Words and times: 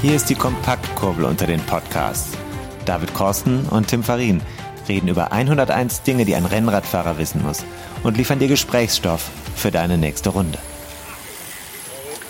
Hier 0.00 0.14
ist 0.14 0.30
die 0.30 0.36
Kompaktkurbel 0.36 1.24
unter 1.24 1.48
den 1.48 1.58
Podcasts. 1.58 2.38
David 2.84 3.14
Korsten 3.14 3.66
und 3.68 3.88
Tim 3.88 4.04
Farin 4.04 4.40
reden 4.88 5.08
über 5.08 5.32
101 5.32 6.04
Dinge, 6.04 6.24
die 6.24 6.36
ein 6.36 6.44
Rennradfahrer 6.44 7.18
wissen 7.18 7.42
muss 7.42 7.64
und 8.04 8.16
liefern 8.16 8.38
dir 8.38 8.46
Gesprächsstoff 8.46 9.28
für 9.56 9.72
deine 9.72 9.98
nächste 9.98 10.30
Runde. 10.30 10.60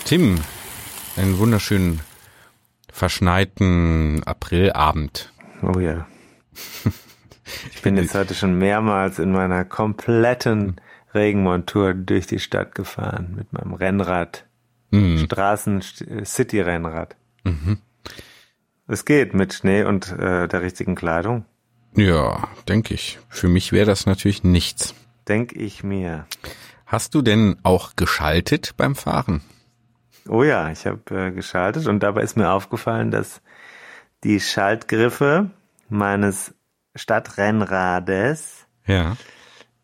Tim, 0.03 0.39
einen 1.15 1.37
wunderschönen 1.37 1.99
verschneiten 2.91 4.23
Aprilabend. 4.25 5.31
Oh 5.61 5.79
ja. 5.79 6.07
Ich 7.73 7.81
bin 7.81 7.97
jetzt 7.97 8.13
heute 8.13 8.35
schon 8.35 8.59
mehrmals 8.59 9.17
in 9.17 9.31
meiner 9.31 9.65
kompletten 9.65 10.79
Regenmontur 11.15 11.95
durch 11.95 12.27
die 12.27 12.37
Stadt 12.37 12.75
gefahren 12.75 13.33
mit 13.35 13.51
meinem 13.53 13.73
Rennrad. 13.73 14.45
Mhm. 14.91 15.17
Straßen, 15.17 15.81
City-Rennrad. 16.23 17.15
Mhm. 17.43 17.79
Es 18.87 19.05
geht 19.05 19.33
mit 19.33 19.53
Schnee 19.53 19.83
und 19.83 20.11
äh, 20.11 20.47
der 20.47 20.61
richtigen 20.61 20.95
Kleidung. 20.95 21.45
Ja, 21.95 22.47
denke 22.67 22.93
ich. 22.93 23.19
Für 23.29 23.47
mich 23.47 23.71
wäre 23.71 23.85
das 23.85 24.05
natürlich 24.05 24.43
nichts. 24.43 24.95
Denk 25.27 25.53
ich 25.53 25.83
mir. 25.83 26.25
Hast 26.85 27.13
du 27.13 27.21
denn 27.21 27.57
auch 27.63 27.95
geschaltet 27.95 28.73
beim 28.77 28.95
Fahren? 28.95 29.41
Oh 30.27 30.43
ja, 30.43 30.71
ich 30.71 30.85
habe 30.85 31.27
äh, 31.27 31.31
geschaltet 31.31 31.87
und 31.87 32.01
dabei 32.01 32.21
ist 32.23 32.35
mir 32.35 32.49
aufgefallen, 32.49 33.11
dass 33.11 33.41
die 34.23 34.39
Schaltgriffe 34.39 35.51
meines 35.87 36.53
Stadtrennrades 36.95 38.65
ja. 38.85 39.15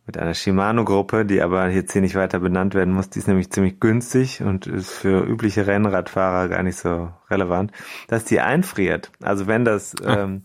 Mit 0.05 0.17
einer 0.17 0.33
Shimano-Gruppe, 0.33 1.25
die 1.25 1.41
aber 1.41 1.69
jetzt 1.69 1.93
hier 1.93 2.01
nicht 2.01 2.15
weiter 2.15 2.39
benannt 2.39 2.75
werden 2.75 2.93
muss, 2.93 3.09
die 3.09 3.19
ist 3.19 3.27
nämlich 3.27 3.49
ziemlich 3.49 3.79
günstig 3.79 4.41
und 4.41 4.67
ist 4.67 4.91
für 4.91 5.25
übliche 5.25 5.65
Rennradfahrer 5.65 6.47
gar 6.47 6.63
nicht 6.63 6.77
so 6.77 7.11
relevant, 7.29 7.71
dass 8.07 8.23
die 8.23 8.39
einfriert. 8.39 9.11
Also 9.21 9.47
wenn 9.47 9.65
das 9.65 9.95
ah. 10.03 10.23
ähm, 10.23 10.43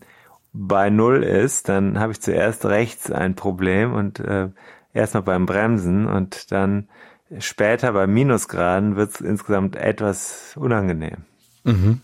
bei 0.53 0.89
Null 0.89 1.23
ist, 1.23 1.69
dann 1.69 1.99
habe 1.99 2.11
ich 2.11 2.21
zuerst 2.21 2.65
rechts 2.65 3.11
ein 3.11 3.35
Problem 3.35 3.93
und 3.93 4.19
äh, 4.19 4.49
erstmal 4.93 5.23
beim 5.23 5.45
Bremsen 5.45 6.07
und 6.07 6.51
dann 6.51 6.89
später 7.37 7.93
bei 7.93 8.07
Minusgraden 8.07 8.95
wird 8.95 9.11
es 9.11 9.21
insgesamt 9.21 9.75
etwas 9.75 10.55
unangenehm. 10.57 11.25
Mhm. 11.63 12.01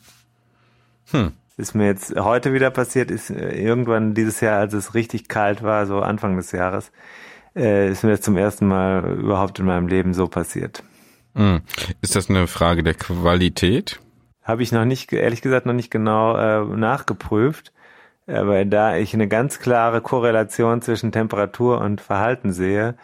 Hm 1.12 1.34
ist 1.58 1.74
mir 1.74 1.88
jetzt 1.88 2.16
heute 2.16 2.53
wieder 2.53 2.70
passiert, 2.70 3.09
ist 3.09 3.31
äh, 3.31 3.59
irgendwann 3.59 4.14
dieses 4.14 4.42
Jahr, 4.42 4.59
als 4.59 4.74
es 4.74 4.94
richtig 4.94 5.28
kalt 5.28 5.64
war, 5.64 5.88
so 5.88 6.02
Anfang 6.02 6.38
des 6.38 6.52
Jahres, 6.52 6.92
äh, 7.58 7.89
ist 7.89 8.03
mir 8.03 8.11
das 8.11 8.22
zum 8.22 8.38
ersten 8.38 8.67
Mal 8.67 9.17
überhaupt 9.19 9.59
in 9.59 9.66
meinem 9.66 9.88
Leben 9.88 10.13
so 10.13 10.27
passiert. 10.27 10.83
Hm. 11.36 11.61
Ist 12.02 12.16
das 12.16 12.30
eine 12.30 12.47
Frage 12.47 12.83
der 12.83 12.94
Qualität? 12.94 14.00
Habe 14.44 14.63
ich 14.63 14.72
noch 14.72 14.86
nicht, 14.86 15.11
ehrlich 15.11 15.41
gesagt, 15.41 15.66
noch 15.66 15.73
nicht 15.73 15.91
genau 15.91 16.38
äh, 16.38 16.63
nachgeprüft. 16.63 17.73
Aber 18.28 18.66
da 18.66 18.97
ich 18.97 19.13
eine 19.13 19.28
ganz 19.28 19.59
klare 19.59 20.02
Korrelation 20.02 20.81
zwischen 20.81 21.11
Temperatur 21.11 21.80
und 21.80 22.02
Verhalten 22.02 22.52
sehe, 22.52 22.95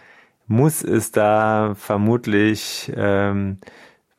muss 0.47 0.83
es 0.83 1.11
da 1.11 1.73
vermutlich 1.75 2.91
ähm, 2.95 3.59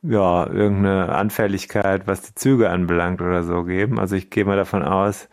ja, 0.03 0.47
irgendeine 0.47 1.15
Anfälligkeit, 1.15 2.07
was 2.07 2.23
die 2.23 2.35
Züge 2.35 2.71
anbelangt 2.71 3.21
oder 3.21 3.43
so 3.43 3.65
geben. 3.65 3.99
Also 3.99 4.17
ich 4.17 4.31
gehe 4.31 4.45
mal 4.45 4.57
davon 4.57 4.83
aus, 4.83 5.29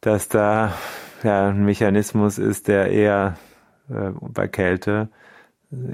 dass 0.00 0.28
da 0.28 0.74
ja, 1.22 1.48
ein 1.48 1.64
Mechanismus 1.64 2.38
ist, 2.38 2.68
der 2.68 2.90
eher 2.90 3.36
äh, 3.88 4.10
bei 4.20 4.48
Kälte 4.48 5.08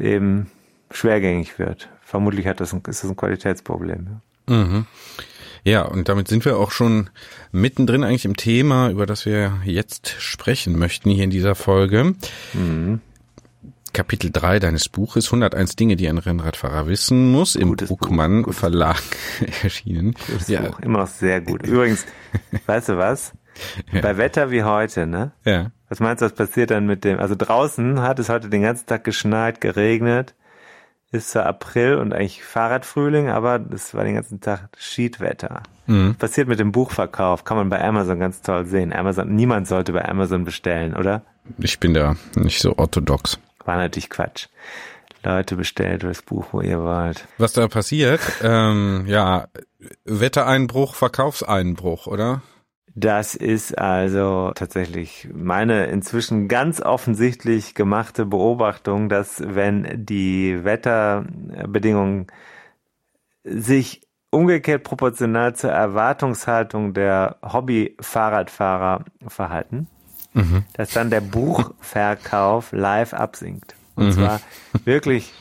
eben 0.01 0.51
schwergängig 0.91 1.59
wird. 1.59 1.89
Vermutlich 2.03 2.47
hat 2.47 2.61
das 2.61 2.73
ein, 2.73 2.83
ist 2.87 3.05
das 3.05 3.11
ein 3.11 3.17
Qualitätsproblem. 3.17 4.21
Ja. 4.49 4.57
Mhm. 4.57 4.87
Ja, 5.63 5.83
und 5.83 6.09
damit 6.09 6.29
sind 6.29 6.45
wir 6.45 6.57
auch 6.57 6.71
schon 6.71 7.11
mittendrin 7.53 8.03
eigentlich 8.03 8.25
im 8.25 8.37
Thema, 8.37 8.89
über 8.91 9.05
das 9.07 9.27
wir 9.27 9.59
jetzt 9.65 10.15
sprechen 10.19 10.79
möchten 10.79 11.11
hier 11.11 11.25
in 11.25 11.31
dieser 11.31 11.55
Folge. 11.55 12.15
Mhm. 12.55 13.01
Kapitel 13.93 14.31
3 14.33 14.61
deines 14.61 14.89
Buches 14.89 15.27
101 15.27 15.77
Dinge, 15.77 15.97
die 15.97 16.09
ein 16.09 16.19
Rennradfahrer 16.19 16.87
wissen 16.87 17.31
muss, 17.31 17.57
im 17.57 17.71
Gutes 17.71 17.89
Bruckmann 17.89 18.45
Buch, 18.45 18.55
Verlag 18.55 19.03
erschienen. 19.63 20.15
Gutes 20.29 20.49
ja. 20.49 20.63
Buch, 20.63 20.79
immer 20.81 21.01
noch 21.01 21.09
sehr 21.09 21.41
gut. 21.41 21.67
Übrigens, 21.67 22.07
weißt 22.67 22.91
du 22.91 22.99
was? 22.99 23.33
Ja. 23.93 24.01
Bei 24.01 24.17
Wetter 24.17 24.51
wie 24.51 24.63
heute, 24.63 25.07
ne? 25.07 25.33
Ja. 25.45 25.71
Was 25.89 26.01
meinst 26.01 26.23
du, 26.23 26.27
was 26.27 26.35
passiert 26.35 26.71
dann 26.71 26.87
mit 26.87 27.05
dem? 27.05 27.19
Also 27.19 27.35
draußen 27.37 28.01
hat 28.01 28.19
es 28.19 28.29
heute 28.29 28.49
den 28.49 28.63
ganzen 28.63 28.87
Tag 28.87 29.05
geschneit, 29.05 29.61
geregnet. 29.61 30.35
Ist 31.13 31.31
zwar 31.31 31.47
April 31.47 31.97
und 31.97 32.13
eigentlich 32.13 32.45
Fahrradfrühling, 32.45 33.29
aber 33.29 33.61
es 33.75 33.95
war 33.95 34.05
den 34.05 34.15
ganzen 34.15 34.41
Tag 34.41 34.69
Schiedwetter. 34.79 35.65
Mhm. 35.87 36.11
Was 36.11 36.19
passiert 36.19 36.47
mit 36.47 36.61
dem 36.61 36.71
Buchverkauf? 36.71 37.43
Kann 37.43 37.57
man 37.57 37.69
bei 37.69 37.83
Amazon 37.83 38.21
ganz 38.21 38.43
toll 38.43 38.65
sehen. 38.67 38.93
Amazon, 38.93 39.35
niemand 39.35 39.67
sollte 39.67 39.93
bei 39.93 40.09
Amazon 40.09 40.45
bestellen, 40.45 40.95
oder? 40.95 41.23
Ich 41.59 41.81
bin 41.81 41.95
da 41.95 42.15
nicht 42.37 42.61
so 42.61 42.77
orthodox. 42.79 43.41
War 43.65 43.77
natürlich 43.77 44.09
Quatsch. 44.09 44.47
Leute, 45.25 45.57
bestellt 45.57 46.05
das 46.05 46.23
Buch, 46.23 46.47
wo 46.53 46.61
ihr 46.61 46.81
wollt. 46.81 47.27
Was 47.39 47.53
da 47.53 47.69
passiert, 47.69 48.21
ähm, 48.43 49.05
ja, 49.07 49.49
Wettereinbruch, 50.05 50.95
Verkaufseinbruch, 50.95 52.07
oder? 52.07 52.43
Das 52.95 53.37
ist 53.37 53.79
also 53.79 54.51
tatsächlich 54.55 55.29
meine 55.33 55.87
inzwischen 55.87 56.49
ganz 56.49 56.81
offensichtlich 56.81 57.75
gemachte 57.75 58.27
Beobachtung, 58.27 59.09
dass 59.09 59.41
wenn 59.45 60.05
die 60.05 60.65
Wetterbedingungen 60.65 62.27
sich 63.45 64.03
umgekehrt 64.31 64.83
proportional 64.83 65.55
zur 65.55 65.71
Erwartungshaltung 65.71 66.93
der 66.93 67.37
Hobby-Fahrradfahrer 67.43 69.05
verhalten, 69.27 69.87
mhm. 70.33 70.65
dass 70.73 70.91
dann 70.91 71.11
der 71.11 71.21
Buchverkauf 71.21 72.73
live 72.73 73.15
absinkt. 73.15 73.75
Und 73.95 74.07
mhm. 74.07 74.13
zwar 74.13 74.41
wirklich, 74.85 75.33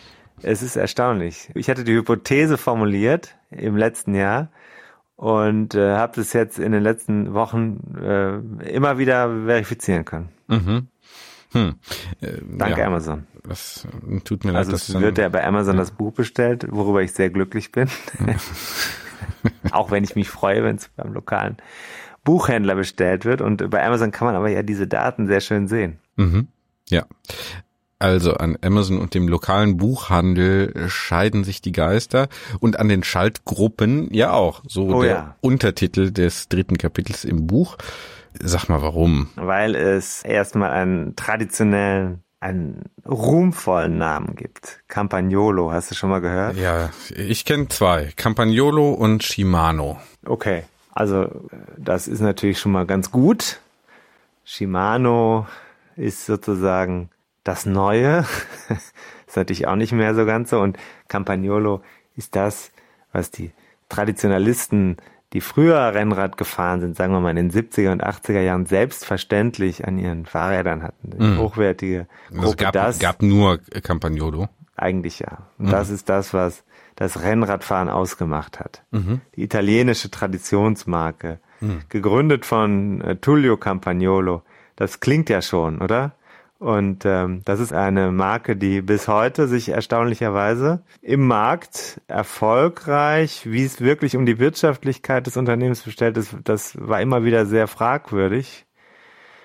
es 0.41 0.61
ist 0.61 0.75
erstaunlich. 0.75 1.49
Ich 1.55 1.69
hatte 1.69 1.83
die 1.83 1.93
Hypothese 1.93 2.57
formuliert 2.57 3.35
im 3.51 3.75
letzten 3.75 4.15
Jahr 4.15 4.49
und 5.19 5.75
äh, 5.75 5.97
habe 5.97 6.13
das 6.15 6.31
jetzt 6.31 6.59
in 6.59 6.71
den 6.71 6.81
letzten 6.81 7.33
Wochen 7.33 7.93
äh, 8.01 8.37
immer 8.69 8.97
wieder 8.99 9.27
verifizieren 9.45 10.05
können. 10.05 10.29
Mhm. 10.47 10.87
Hm. 11.51 11.75
Äh, 12.21 12.37
Danke 12.57 12.79
ja, 12.79 12.87
Amazon. 12.87 13.27
Das 13.43 13.85
äh, 13.85 14.21
tut 14.21 14.45
mir 14.45 14.53
leid. 14.53 14.67
Also 14.69 15.01
wird 15.01 15.17
ja 15.17 15.27
bei 15.27 15.45
Amazon 15.45 15.75
das 15.75 15.91
Buch 15.91 16.13
bestellt, 16.13 16.67
worüber 16.69 17.01
ich 17.01 17.11
sehr 17.11 17.29
glücklich 17.29 17.73
bin. 17.73 17.89
Auch 19.71 19.91
wenn 19.91 20.05
ich 20.05 20.15
mich 20.15 20.29
freue, 20.29 20.63
wenn 20.63 20.77
es 20.77 20.87
beim 20.87 21.11
lokalen 21.11 21.57
Buchhändler 22.23 22.75
bestellt 22.75 23.25
wird. 23.25 23.41
Und 23.41 23.69
bei 23.69 23.85
Amazon 23.85 24.11
kann 24.11 24.25
man 24.25 24.35
aber 24.37 24.49
ja 24.49 24.63
diese 24.63 24.87
Daten 24.87 25.27
sehr 25.27 25.41
schön 25.41 25.67
sehen. 25.67 25.99
Mhm. 26.15 26.47
Ja. 26.87 27.03
Also 27.99 28.35
an 28.35 28.57
Amazon 28.61 28.97
und 28.97 29.13
dem 29.13 29.27
lokalen 29.27 29.75
Buchhandel 29.75 30.87
scheiden 30.87 31.43
sich 31.43 31.61
die 31.61 31.73
Geister 31.73 32.29
und 32.61 32.79
an 32.79 32.87
den 32.87 33.03
Schaltgruppen 33.03 34.07
ja 34.13 34.31
auch. 34.31 34.63
So 34.65 34.87
oh, 34.87 35.01
der 35.01 35.11
ja. 35.11 35.35
Untertitel 35.41 36.11
des 36.11 36.47
dritten 36.47 36.77
Kapitels 36.77 37.25
im 37.25 37.45
Buch. 37.45 37.77
Sag 38.39 38.69
mal 38.69 38.81
warum? 38.81 39.27
Weil 39.35 39.75
es 39.75 40.23
erstmal 40.23 40.71
einen 40.71 41.17
traditionellen, 41.17 42.23
einen 42.39 42.85
ruhmvollen 43.05 43.97
Namen 43.97 44.37
gibt. 44.37 44.79
Campagnolo, 44.87 45.73
hast 45.73 45.91
du 45.91 45.95
schon 45.95 46.09
mal 46.09 46.21
gehört? 46.21 46.55
Ja, 46.55 46.91
ich 47.13 47.43
kenne 47.43 47.67
zwei. 47.67 48.13
Campagnolo 48.15 48.91
und 48.91 49.23
Shimano. 49.23 49.99
Okay. 50.25 50.63
Also 50.93 51.29
das 51.77 52.07
ist 52.07 52.21
natürlich 52.21 52.59
schon 52.59 52.71
mal 52.71 52.85
ganz 52.85 53.11
gut. 53.11 53.59
Shimano 54.45 55.47
ist 55.97 56.25
sozusagen 56.25 57.09
das 57.49 57.65
Neue. 57.65 58.25
ist 59.27 59.35
natürlich 59.35 59.67
auch 59.67 59.75
nicht 59.75 59.91
mehr 59.91 60.13
so 60.13 60.25
ganz 60.25 60.51
so. 60.51 60.59
Und 60.59 60.77
Campagnolo 61.07 61.81
ist 62.15 62.35
das, 62.35 62.71
was 63.11 63.31
die 63.31 63.51
Traditionalisten, 63.89 64.97
die 65.33 65.41
früher 65.41 65.93
Rennrad 65.93 66.37
gefahren 66.37 66.79
sind, 66.79 66.95
sagen 66.95 67.11
wir 67.11 67.19
mal 67.19 67.35
in 67.35 67.49
den 67.49 67.51
70er 67.51 67.91
und 67.91 68.03
80er 68.03 68.41
Jahren, 68.41 68.67
selbstverständlich 68.67 69.87
an 69.87 69.97
ihren 69.97 70.27
Fahrrädern 70.27 70.83
hatten. 70.83 71.11
Mhm. 71.17 71.39
Hochwertige 71.39 72.07
Gruppe. 72.29 72.39
Also 72.39 72.51
es 72.51 72.57
gab, 72.57 72.73
das 72.73 72.99
gab 72.99 73.21
nur 73.23 73.57
Campagnolo. 73.57 74.47
Eigentlich 74.75 75.19
ja. 75.19 75.49
Und 75.57 75.67
mhm. 75.67 75.71
das 75.71 75.89
ist 75.89 76.07
das, 76.07 76.33
was 76.35 76.63
das 76.95 77.21
Rennradfahren 77.21 77.89
ausgemacht 77.89 78.59
hat. 78.59 78.83
Mhm. 78.91 79.21
Die 79.35 79.43
italienische 79.43 80.11
Traditionsmarke, 80.11 81.39
mhm. 81.61 81.81
gegründet 81.89 82.45
von 82.45 83.01
äh, 83.01 83.15
Tullio 83.15 83.57
Campagnolo. 83.57 84.43
Das 84.75 84.99
klingt 84.99 85.29
ja 85.29 85.41
schon, 85.41 85.81
oder? 85.81 86.13
Und 86.59 87.05
ähm, 87.05 87.41
das 87.45 87.61
ist 87.61 87.71
eine 87.71 88.11
Marke, 88.11 88.57
die 88.57 88.81
bis 88.81 89.07
heute 89.07 89.47
sich 89.47 89.69
erstaunlicherweise 89.69 90.83
im 91.01 91.25
Markt 91.25 92.01
erfolgreich, 92.07 93.49
wie 93.49 93.63
es 93.63 93.79
wirklich 93.79 94.17
um 94.17 94.25
die 94.25 94.39
Wirtschaftlichkeit 94.39 95.25
des 95.25 95.37
Unternehmens 95.37 95.83
bestellt 95.83 96.17
ist, 96.17 96.35
das 96.43 96.77
war 96.77 96.99
immer 96.99 97.23
wieder 97.23 97.45
sehr 97.45 97.67
fragwürdig. 97.67 98.65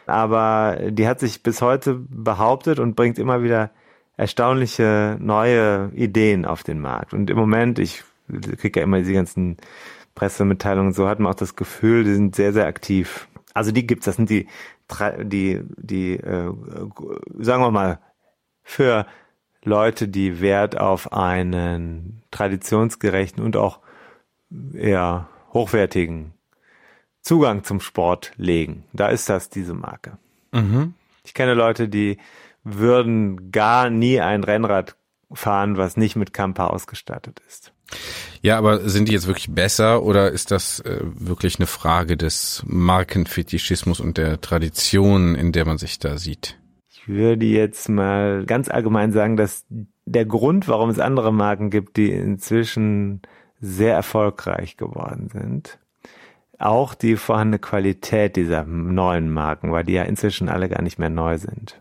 Aber 0.07 0.77
die 0.91 1.07
hat 1.07 1.21
sich 1.21 1.45
bis 1.45 1.63
heute 1.63 1.95
behauptet 1.95 2.81
und 2.81 2.97
bringt 2.97 3.21
immer 3.21 3.45
wieder 3.45 3.71
erstaunliche 4.17 5.17
neue 5.21 5.93
Ideen 5.95 6.45
auf 6.45 6.65
den 6.65 6.81
Markt. 6.81 7.15
Und 7.15 7.31
im 7.31 7.37
Moment, 7.37 7.79
ich 7.79 8.03
kriege 8.59 8.81
ja 8.81 8.85
immer 8.85 8.99
diese 8.99 9.13
ganzen 9.13 9.57
Pressemitteilungen, 10.17 10.93
so 10.93 11.09
hat 11.09 11.21
man 11.21 11.33
auch 11.33 11.37
das 11.37 11.55
Gefühl, 11.55 12.03
die 12.05 12.15
sind 12.15 12.35
sehr, 12.35 12.53
sehr 12.53 12.67
aktiv. 12.67 13.29
Also 13.55 13.71
die 13.73 13.87
gibt's, 13.87 14.05
das 14.05 14.17
sind 14.17 14.29
die, 14.29 14.49
die, 15.23 15.63
die, 15.77 16.15
äh, 16.15 16.53
sagen 17.39 17.63
wir 17.63 17.71
mal, 17.71 18.01
für 18.63 19.07
Leute, 19.63 20.09
die 20.09 20.41
Wert 20.41 20.79
auf 20.79 21.13
einen 21.13 22.23
traditionsgerechten 22.31 23.43
und 23.43 23.57
auch 23.57 23.79
eher 24.75 25.29
hochwertigen 25.53 26.35
Zugang 27.21 27.65
zum 27.65 27.81
Sport 27.81 28.33
legen. 28.37 28.85
Da 28.93 29.09
ist 29.09 29.29
das 29.29 29.49
diese 29.49 29.73
Marke. 29.73 30.19
Mhm. 30.53 30.95
Ich 31.25 31.33
kenne 31.33 31.55
Leute, 31.55 31.89
die 31.89 32.19
würden 32.65 33.51
gar 33.51 33.89
nie 33.89 34.21
ein 34.21 34.45
Rennrad 34.45 34.97
fahren, 35.33 35.77
was 35.77 35.97
nicht 35.97 36.17
mit 36.17 36.33
Camper 36.33 36.71
ausgestattet 36.73 37.41
ist. 37.49 37.74
Ja, 38.43 38.59
aber 38.59 38.89
sind 38.89 39.09
die 39.09 39.13
jetzt 39.13 39.27
wirklich 39.27 39.55
besser 39.55 40.03
oder 40.03 40.31
ist 40.31 40.51
das 40.51 40.81
äh, 40.81 41.01
wirklich 41.03 41.59
eine 41.59 41.67
Frage 41.67 42.17
des 42.17 42.63
Markenfetischismus 42.67 44.01
und 44.01 44.19
der 44.19 44.41
Tradition, 44.41 45.35
in 45.35 45.53
der 45.53 45.65
man 45.65 45.79
sich 45.79 45.99
da 45.99 46.19
sieht? 46.19 46.59
Ich 46.91 47.09
würde 47.09 47.47
jetzt 47.47 47.89
mal 47.89 48.45
ganz 48.47 48.69
allgemein 48.69 49.13
sagen, 49.13 49.37
dass 49.37 49.65
der 50.07 50.27
Grund, 50.27 50.69
warum 50.69 50.91
es 50.91 50.99
andere 50.99 51.33
Marken 51.33 51.71
gibt, 51.71 51.97
die 51.97 52.11
inzwischen 52.11 53.23
sehr 53.61 53.95
erfolgreich 53.95 54.77
geworden 54.77 55.29
sind, 55.33 55.79
auch 56.59 56.95
die 56.95 57.17
vorhandene 57.17 57.59
Qualität 57.59 58.37
dieser 58.37 58.65
neuen 58.65 59.31
Marken, 59.31 59.73
weil 59.73 59.85
die 59.85 59.95
ja 59.95 60.03
inzwischen 60.03 60.49
alle 60.49 60.69
gar 60.69 60.83
nicht 60.83 60.99
mehr 60.99 61.11
neu 61.11 61.39
sind. 61.39 61.81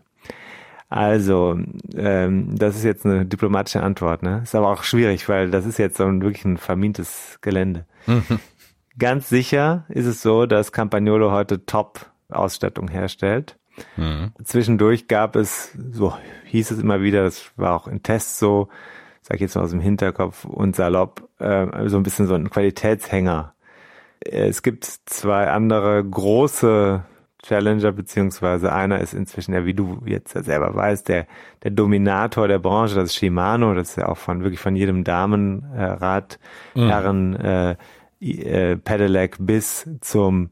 Also, 0.94 1.58
ähm, 1.96 2.56
das 2.56 2.76
ist 2.76 2.84
jetzt 2.84 3.04
eine 3.04 3.26
diplomatische 3.26 3.82
Antwort, 3.82 4.22
ne? 4.22 4.42
Ist 4.44 4.54
aber 4.54 4.68
auch 4.68 4.84
schwierig, 4.84 5.28
weil 5.28 5.50
das 5.50 5.66
ist 5.66 5.76
jetzt 5.76 5.96
so 5.96 6.04
ein 6.04 6.22
wirklich 6.22 6.44
ein 6.44 6.56
vermintes 6.56 7.38
Gelände. 7.40 7.84
Mhm. 8.06 8.38
Ganz 8.96 9.28
sicher 9.28 9.86
ist 9.88 10.06
es 10.06 10.22
so, 10.22 10.46
dass 10.46 10.70
Campagnolo 10.70 11.32
heute 11.32 11.66
Top-Ausstattung 11.66 12.86
herstellt. 12.86 13.58
Mhm. 13.96 14.34
Zwischendurch 14.44 15.08
gab 15.08 15.34
es, 15.34 15.76
so 15.90 16.14
hieß 16.44 16.70
es 16.70 16.78
immer 16.78 17.02
wieder, 17.02 17.24
das 17.24 17.50
war 17.56 17.74
auch 17.74 17.88
in 17.88 18.04
Tests 18.04 18.38
so, 18.38 18.68
sag 19.20 19.34
ich 19.34 19.40
jetzt 19.40 19.56
mal 19.56 19.62
aus 19.62 19.70
dem 19.70 19.80
Hinterkopf 19.80 20.44
und 20.44 20.76
salopp, 20.76 21.28
äh, 21.40 21.88
so 21.88 21.96
ein 21.96 22.04
bisschen 22.04 22.28
so 22.28 22.34
ein 22.34 22.50
Qualitätshänger. 22.50 23.52
Es 24.20 24.62
gibt 24.62 24.84
zwei 24.84 25.50
andere 25.50 26.04
große 26.04 27.02
Challenger, 27.44 27.92
beziehungsweise 27.92 28.72
einer 28.72 29.00
ist 29.00 29.12
inzwischen 29.12 29.54
ja, 29.54 29.64
wie 29.64 29.74
du 29.74 30.02
jetzt 30.06 30.32
selber 30.32 30.74
weißt, 30.74 31.08
der, 31.08 31.26
der 31.62 31.70
Dominator 31.70 32.48
der 32.48 32.58
Branche, 32.58 32.94
das 32.94 33.10
ist 33.10 33.16
Shimano, 33.16 33.74
das 33.74 33.90
ist 33.90 33.96
ja 33.96 34.08
auch 34.08 34.16
von 34.16 34.42
wirklich 34.42 34.60
von 34.60 34.74
jedem 34.76 35.04
Damenrad, 35.04 36.38
äh, 36.74 36.80
Herren 36.80 37.30
mhm. 37.30 37.36
äh, 37.40 37.76
äh, 38.20 38.76
Pedelec 38.76 39.36
bis 39.38 39.88
zum 40.00 40.50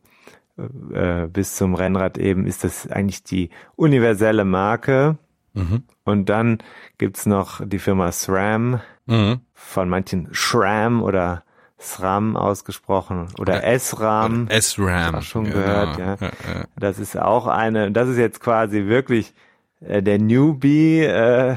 äh, 0.92 1.28
bis 1.28 1.56
zum 1.56 1.74
Rennrad 1.74 2.18
eben 2.18 2.46
ist 2.46 2.64
das 2.64 2.90
eigentlich 2.90 3.24
die 3.24 3.50
universelle 3.74 4.44
Marke. 4.44 5.16
Mhm. 5.54 5.84
Und 6.04 6.28
dann 6.28 6.58
gibt's 6.98 7.26
noch 7.26 7.66
die 7.66 7.78
Firma 7.78 8.12
SRAM, 8.12 8.80
mhm. 9.06 9.40
von 9.54 9.88
manchen 9.88 10.28
SRAM 10.32 11.02
oder 11.02 11.44
SRAM 11.82 12.37
ausgesprochen 12.37 13.26
oder 13.38 13.62
SRAM. 13.79 14.49
SRAM. 14.61 15.20
Schon 15.23 15.44
genau. 15.44 15.56
gehört, 15.56 15.99
ja. 15.99 16.17
Das 16.76 16.99
ist 16.99 17.19
auch 17.19 17.46
eine, 17.46 17.90
das 17.90 18.08
ist 18.08 18.19
jetzt 18.19 18.40
quasi 18.40 18.87
wirklich 18.87 19.34
äh, 19.81 20.02
der 20.02 20.19
Newbie, 20.19 21.00
äh, 21.00 21.56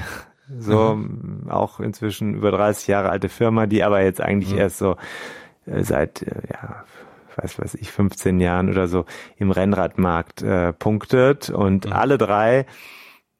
so 0.59 0.95
mhm. 0.95 1.49
auch 1.49 1.79
inzwischen 1.79 2.35
über 2.35 2.51
30 2.51 2.87
Jahre 2.87 3.09
alte 3.09 3.29
Firma, 3.29 3.65
die 3.65 3.83
aber 3.83 4.01
jetzt 4.01 4.21
eigentlich 4.21 4.53
mhm. 4.53 4.59
erst 4.59 4.77
so 4.77 4.95
äh, 5.65 5.83
seit, 5.83 6.21
äh, 6.21 6.41
ja, 6.51 6.83
weiß 7.35 7.59
weiß 7.59 7.75
ich, 7.75 7.91
15 7.91 8.39
Jahren 8.39 8.69
oder 8.69 8.87
so 8.87 9.05
im 9.37 9.51
Rennradmarkt 9.51 10.41
äh, 10.41 10.73
punktet 10.73 11.49
und 11.49 11.85
mhm. 11.85 11.93
alle 11.93 12.17
drei 12.17 12.65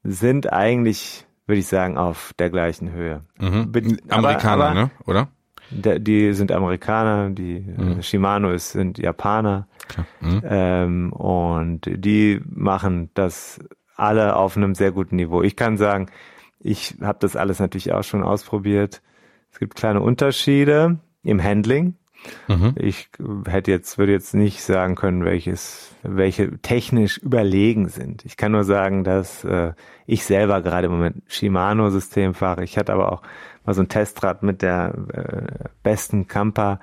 sind 0.04 0.52
eigentlich, 0.52 1.26
würde 1.48 1.60
ich 1.60 1.68
sagen, 1.68 1.98
auf 1.98 2.34
der 2.38 2.50
gleichen 2.50 2.92
Höhe. 2.92 3.22
Mhm. 3.40 4.00
Amerikaner, 4.10 4.66
aber, 4.66 4.74
ne? 4.74 4.92
Oder? 5.06 5.28
Die 5.72 6.34
sind 6.34 6.52
Amerikaner, 6.52 7.30
die 7.30 7.60
mhm. 7.60 8.02
Shimano 8.02 8.52
ist, 8.52 8.72
sind 8.72 8.98
Japaner. 8.98 9.68
Mhm. 10.22 10.42
Ähm, 10.44 11.14
und 11.14 11.82
die 11.86 12.42
machen 12.46 13.10
das 13.14 13.60
alle 13.96 14.36
auf 14.36 14.58
einem 14.58 14.76
sehr 14.76 14.92
guten 14.92 15.16
Niveau. 15.16 15.42
Ich 15.42 15.56
kann 15.56 15.78
sagen, 15.78 16.08
ich 16.60 16.96
habe 17.02 17.20
das 17.20 17.36
alles 17.36 17.60
natürlich 17.60 17.94
auch 17.94 18.04
schon 18.04 18.24
ausprobiert. 18.24 19.02
Es 19.52 19.60
gibt 19.60 19.76
kleine 19.76 20.02
Unterschiede 20.02 21.00
im 21.24 21.42
Handling. 21.42 21.96
Mhm. 22.48 22.76
Ich 22.78 23.10
hätte 23.48 23.72
jetzt, 23.72 23.98
würde 23.98 24.12
jetzt 24.12 24.34
nicht 24.34 24.62
sagen 24.64 24.96
können, 24.96 25.26
welches, 25.26 25.96
welche 26.04 26.58
technisch 26.60 27.18
überlegen 27.18 27.90
sind. 27.90 28.26
Ich 28.26 28.38
kann 28.38 28.52
nur 28.52 28.64
sagen, 28.64 29.04
dass 29.04 29.44
äh, 29.44 29.74
ich 30.06 30.26
selber 30.26 30.62
gerade 30.62 30.88
im 30.88 30.94
Moment 30.94 31.24
Shimano-System 31.28 32.34
fahre. 32.34 32.64
Ich 32.64 32.78
hatte 32.78 32.94
aber 32.94 33.12
auch 33.12 33.22
mal 33.66 33.74
so 33.74 33.82
ein 33.82 33.90
Testrad 33.90 34.44
mit 34.44 34.62
der 34.62 34.94
äh, 35.14 35.70
besten 35.84 36.28
Camper 36.28 36.80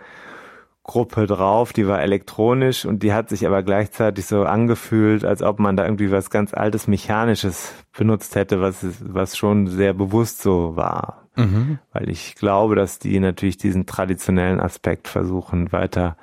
Gruppe 0.84 1.26
drauf, 1.26 1.72
die 1.72 1.86
war 1.86 2.02
elektronisch 2.02 2.84
und 2.84 3.04
die 3.04 3.12
hat 3.12 3.28
sich 3.28 3.46
aber 3.46 3.62
gleichzeitig 3.62 4.26
so 4.26 4.42
angefühlt, 4.42 5.24
als 5.24 5.40
ob 5.42 5.60
man 5.60 5.76
da 5.76 5.84
irgendwie 5.84 6.10
was 6.10 6.28
ganz 6.28 6.52
altes 6.54 6.88
Mechanisches 6.88 7.72
benutzt 7.96 8.34
hätte, 8.34 8.60
was, 8.60 8.84
was 9.00 9.36
schon 9.36 9.68
sehr 9.68 9.94
bewusst 9.94 10.42
so 10.42 10.74
war. 10.74 11.28
Mhm. 11.36 11.78
Weil 11.92 12.08
ich 12.10 12.34
glaube, 12.34 12.74
dass 12.74 12.98
die 12.98 13.20
natürlich 13.20 13.58
diesen 13.58 13.86
traditionellen 13.86 14.60
Aspekt 14.60 15.06
versuchen 15.06 15.70
weiter 15.70 16.16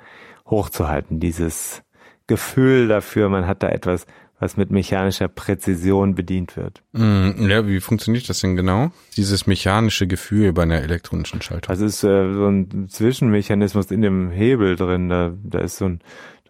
hochzuhalten, 0.46 1.20
dieses 1.20 1.82
Gefühl 2.26 2.86
dafür, 2.86 3.28
man 3.28 3.46
hat 3.46 3.62
da 3.62 3.68
etwas 3.68 4.06
was 4.40 4.56
mit 4.56 4.70
mechanischer 4.70 5.28
Präzision 5.28 6.14
bedient 6.14 6.56
wird. 6.56 6.82
Mm, 6.92 7.48
ja, 7.48 7.66
wie 7.68 7.78
funktioniert 7.78 8.28
das 8.28 8.40
denn 8.40 8.56
genau? 8.56 8.90
Dieses 9.16 9.46
mechanische 9.46 10.06
Gefühl 10.06 10.54
bei 10.54 10.62
einer 10.62 10.80
elektronischen 10.80 11.42
Schaltung. 11.42 11.70
Also 11.70 11.84
ist 11.84 12.02
äh, 12.02 12.32
so 12.32 12.46
ein 12.46 12.88
Zwischenmechanismus 12.88 13.90
in 13.90 14.00
dem 14.00 14.30
Hebel 14.30 14.76
drin. 14.76 15.10
Da, 15.10 15.34
da 15.44 15.58
ist 15.58 15.76
so 15.76 15.84
ein, 15.84 16.00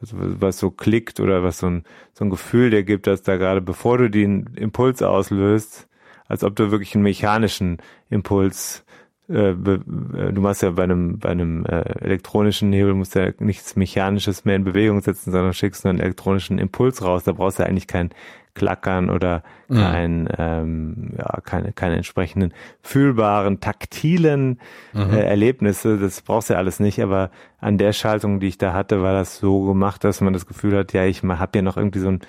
das, 0.01 0.11
was 0.15 0.59
so 0.59 0.71
klickt 0.71 1.19
oder 1.19 1.43
was 1.43 1.59
so 1.59 1.67
ein, 1.67 1.85
so 2.15 2.25
ein 2.25 2.31
Gefühl 2.31 2.71
der 2.71 2.85
gibt, 2.85 3.09
dass 3.09 3.23
da 3.23 3.37
gerade 3.37 3.61
bevor 3.61 3.99
du 3.99 4.09
den 4.09 4.47
Impuls 4.55 5.03
auslöst, 5.03 5.89
als 6.29 6.45
ob 6.45 6.55
du 6.55 6.71
wirklich 6.71 6.95
einen 6.95 7.03
mechanischen 7.03 7.79
Impuls 8.09 8.85
äh, 9.31 9.51
äh, 9.51 10.33
du 10.33 10.41
machst 10.41 10.63
ja 10.63 10.71
bei 10.73 10.83
einem 10.83 11.19
bei 11.19 11.29
einem 11.29 11.65
äh, 11.65 11.83
elektronischen 12.01 12.73
Hebel 12.73 12.95
musst 12.95 13.15
ja 13.15 13.31
nichts 13.39 13.77
Mechanisches 13.77 14.45
mehr 14.45 14.57
in 14.57 14.65
Bewegung 14.65 15.01
setzen, 15.01 15.31
sondern 15.31 15.53
schickst 15.53 15.85
nur 15.85 15.91
einen 15.91 16.01
elektronischen 16.01 16.59
Impuls 16.59 17.03
raus. 17.03 17.25
Da 17.25 17.33
brauchst 17.33 17.59
du 17.59 17.63
ja 17.63 17.69
eigentlich 17.69 17.87
kein 17.87 18.11
Klackern 18.55 19.09
oder 19.09 19.45
mhm. 19.69 19.77
kein 19.77 20.29
ähm, 20.37 21.11
ja 21.17 21.41
keine 21.45 21.73
keine 21.73 21.97
entsprechenden 21.97 22.53
fühlbaren 22.83 23.61
taktilen 23.61 24.59
mhm. 24.93 25.13
äh, 25.13 25.23
Erlebnisse. 25.23 25.99
Das 25.99 26.23
brauchst 26.23 26.51
du 26.51 26.55
ja 26.55 26.59
alles 26.59 26.81
nicht. 26.81 27.01
Aber 27.01 27.31
an 27.61 27.79
der 27.79 27.93
Schaltung, 27.93 28.41
die 28.41 28.49
ich 28.49 28.59
da 28.59 28.73
hatte, 28.73 29.01
war 29.03 29.13
das 29.13 29.39
so 29.39 29.65
gemacht, 29.65 30.03
dass 30.03 30.21
man 30.21 30.33
das 30.33 30.47
Gefühl 30.47 30.77
hat, 30.77 30.93
ja 30.93 31.05
ich 31.05 31.23
habe 31.23 31.59
ja 31.59 31.63
noch 31.63 31.77
irgendwie 31.77 32.01
so 32.01 32.09
einen 32.09 32.21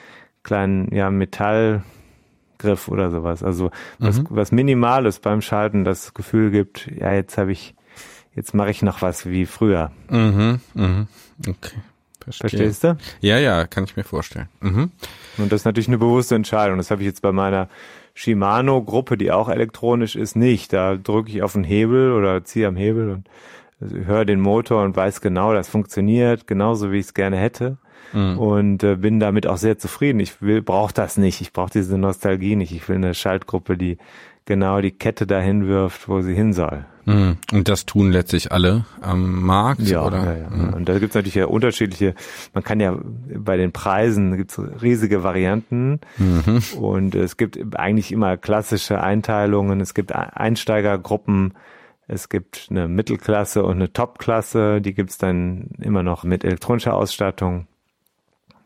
kleinen 0.44 0.94
ja 0.94 1.10
Metall 1.10 1.82
Griff 2.62 2.88
oder 2.88 3.12
sowas. 3.12 3.44
Also 3.44 3.72
was, 4.00 4.20
mhm. 4.20 4.28
was 4.30 4.52
Minimales 4.52 5.20
beim 5.20 5.42
Schalten 5.42 5.84
das 5.84 6.14
Gefühl 6.14 6.52
gibt, 6.52 6.88
ja, 6.88 7.14
jetzt 7.14 7.38
habe 7.38 7.52
ich, 7.52 7.76
jetzt 8.36 8.54
mache 8.54 8.72
ich 8.72 8.82
noch 8.82 9.02
was 9.02 9.26
wie 9.26 9.46
früher. 9.46 9.92
Mhm, 10.10 10.62
mhm. 10.74 11.08
Okay. 11.48 11.78
Verstehe. 12.24 12.50
Verstehst 12.50 12.84
du? 12.84 12.98
Ja, 13.20 13.40
ja, 13.40 13.66
kann 13.66 13.84
ich 13.84 13.96
mir 13.96 14.04
vorstellen. 14.04 14.48
Mhm. 14.60 14.92
Und 15.38 15.52
das 15.52 15.62
ist 15.62 15.66
natürlich 15.66 15.88
eine 15.88 15.98
bewusste 15.98 16.36
Entscheidung. 16.36 16.78
Das 16.78 16.92
habe 16.92 17.02
ich 17.02 17.08
jetzt 17.08 17.22
bei 17.24 17.32
meiner 17.32 17.68
Shimano-Gruppe, 18.14 19.18
die 19.18 19.32
auch 19.32 19.50
elektronisch 19.50 20.16
ist, 20.16 20.36
nicht. 20.36 20.74
Da 20.74 20.96
drücke 20.96 21.32
ich 21.32 21.42
auf 21.42 21.54
den 21.54 21.64
Hebel 21.64 22.12
oder 22.14 22.44
ziehe 22.44 22.68
am 22.68 22.76
Hebel 22.76 23.10
und 23.10 23.28
höre 23.82 24.26
den 24.26 24.40
Motor 24.40 24.84
und 24.84 24.96
weiß 24.96 25.22
genau, 25.22 25.54
das 25.54 25.68
funktioniert 25.70 26.48
genauso, 26.48 26.92
wie 26.92 27.00
ich 27.00 27.08
es 27.08 27.14
gerne 27.14 27.38
hätte 27.38 27.78
mhm. 28.14 28.38
und 28.38 28.84
äh, 28.84 28.96
bin 28.96 29.20
damit 29.20 29.48
auch 29.48 29.58
sehr 29.58 29.78
zufrieden. 29.78 30.20
Ich 30.20 30.42
will, 30.42 30.62
brauche 30.62 30.94
das 30.94 31.18
nicht. 31.18 31.42
Ich 31.42 31.54
brauche 31.54 31.72
diese 31.72 31.98
Nostalgie 31.98 32.56
nicht. 32.56 32.72
Ich 32.72 32.88
will 32.88 32.98
eine 32.98 33.14
Schaltgruppe, 33.14 33.78
die 33.78 33.98
genau 34.46 34.82
die 34.82 34.92
Kette 34.92 35.28
dahin 35.28 35.68
wirft, 35.68 36.08
wo 36.10 36.22
sie 36.22 36.34
hin 36.34 36.54
soll. 36.54 36.86
Mhm. 37.06 37.38
Und 37.52 37.68
das 37.68 37.86
tun 37.86 38.12
letztlich 38.12 38.52
alle 38.52 38.86
am 39.02 39.42
Markt? 39.42 39.82
Ja, 39.82 40.06
oder? 40.06 40.24
ja, 40.24 40.38
ja. 40.38 40.50
Mhm. 40.50 40.74
Und 40.74 40.90
da 40.90 41.00
gibt 41.00 41.10
es 41.12 41.16
natürlich 41.16 41.36
ja 41.36 41.46
unterschiedliche, 41.46 42.16
man 42.54 42.64
kann 42.64 42.80
ja 42.80 42.98
bei 43.38 43.58
den 43.58 43.72
Preisen 43.72 44.38
gibt's 44.38 44.60
riesige 44.82 45.24
Varianten 45.24 46.00
mhm. 46.18 46.62
und 46.80 47.16
es 47.16 47.38
gibt 47.38 47.60
eigentlich 47.76 48.12
immer 48.12 48.38
klassische 48.38 49.02
Einteilungen, 49.02 49.82
es 49.82 49.94
gibt 49.94 50.14
Einsteigergruppen, 50.14 51.54
es 52.12 52.28
gibt 52.28 52.68
eine 52.70 52.88
Mittelklasse 52.88 53.64
und 53.64 53.76
eine 53.76 53.94
Topklasse, 53.94 54.82
die 54.82 54.94
gibt's 54.94 55.18
dann 55.18 55.70
immer 55.82 56.04
noch 56.04 56.24
mit 56.24 56.44
elektronischer 56.44 56.94
Ausstattung 56.94 57.68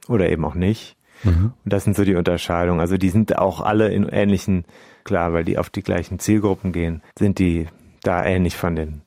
oder 0.07 0.29
eben 0.29 0.43
auch 0.45 0.55
nicht. 0.55 0.97
Mhm. 1.23 1.53
Und 1.63 1.73
das 1.73 1.83
sind 1.83 1.95
so 1.95 2.03
die 2.03 2.15
Unterscheidungen. 2.15 2.79
Also 2.79 2.97
die 2.97 3.09
sind 3.09 3.37
auch 3.37 3.61
alle 3.61 3.93
in 3.93 4.09
ähnlichen, 4.09 4.65
klar, 5.03 5.31
weil 5.33 5.43
die 5.43 5.57
auf 5.59 5.69
die 5.69 5.83
gleichen 5.83 6.17
Zielgruppen 6.17 6.71
gehen, 6.71 7.03
sind 7.17 7.37
die 7.37 7.67
da 8.01 8.25
ähnlich 8.25 8.55
von 8.55 8.75
den 8.75 9.01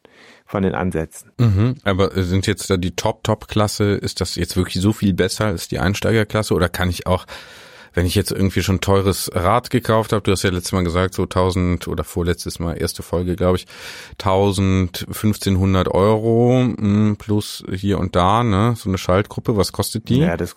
von 0.47 0.62
den 0.62 0.75
Ansätzen. 0.75 1.30
Mhm, 1.37 1.75
aber 1.85 2.11
sind 2.23 2.47
jetzt 2.47 2.71
da 2.71 2.78
die 2.78 2.97
Top-Top-Klasse, 2.97 3.92
ist 3.92 4.23
das 4.23 4.35
jetzt 4.37 4.57
wirklich 4.57 4.83
so 4.83 4.95
viel 4.95 5.12
besser 5.12 5.45
als 5.45 5.68
die 5.68 5.78
Einsteigerklasse 5.78 6.54
oder 6.54 6.71
kann 6.71 6.88
ich 6.88 7.07
auch 7.07 7.26
wenn 7.99 8.07
ich 8.07 8.14
jetzt 8.14 8.31
irgendwie 8.31 8.62
schon 8.62 8.81
teures 8.81 9.28
Rad 9.35 9.71
gekauft 9.71 10.12
habe, 10.12 10.23
du 10.23 10.31
hast 10.31 10.45
ja 10.45 10.50
letztes 10.50 10.71
Mal 10.71 10.85
gesagt, 10.85 11.14
so 11.14 11.25
1000 11.25 11.88
oder 11.88 12.05
vorletztes 12.05 12.61
Mal, 12.61 12.81
erste 12.81 13.02
Folge, 13.02 13.35
glaube 13.35 13.57
ich, 13.57 13.67
1000, 14.21 15.07
1500 15.09 15.88
Euro 15.88 16.61
mh, 16.61 16.76
hm, 16.78 17.17
plus 17.17 17.64
hier 17.73 17.99
und 17.99 18.14
da, 18.14 18.45
ne, 18.45 18.75
so 18.76 18.88
eine 18.88 18.99
Schaltgruppe, 18.99 19.57
was 19.57 19.73
kostet 19.73 20.09
die? 20.11 20.21
Ja, 20.21 20.37
das, 20.37 20.55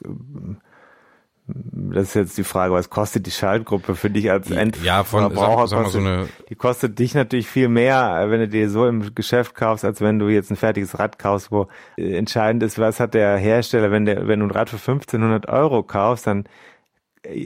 das 1.48 2.10
ist 2.10 2.13
jetzt 2.13 2.38
die 2.38 2.43
Frage, 2.43 2.75
was 2.75 2.91
kostet 2.91 3.25
die 3.25 3.31
Schaltgruppe 3.31 3.95
für 3.95 4.12
dich 4.12 4.29
als 4.29 4.51
Endverbraucher? 4.51 5.33
Ja, 5.36 5.67
sag, 5.67 5.86
sag 5.86 5.88
so 5.88 5.98
eine 5.98 6.27
die 6.48 6.55
kostet 6.55 7.00
dich 7.00 7.15
natürlich 7.15 7.48
viel 7.48 7.69
mehr, 7.69 8.24
wenn 8.27 8.41
du 8.41 8.50
dir 8.50 8.69
so 8.69 8.86
im 8.86 9.15
Geschäft 9.15 9.55
kaufst, 9.55 9.83
als 9.83 10.00
wenn 10.00 10.19
du 10.19 10.29
jetzt 10.29 10.51
ein 10.51 10.57
fertiges 10.57 11.00
Rad 11.00 11.17
kaufst, 11.17 11.51
wo 11.51 11.69
entscheidend 11.98 12.62
ist, 12.62 12.77
was 12.77 13.00
hat 13.00 13.15
der 13.15 13.36
Hersteller, 13.38 13.89
wenn 13.89 14.05
der, 14.05 14.27
wenn 14.27 14.41
du 14.41 14.45
ein 14.45 14.51
Rad 14.51 14.69
für 14.69 14.75
1500 14.75 15.50
Euro 15.50 15.81
kaufst, 15.81 16.27
dann 16.27 16.45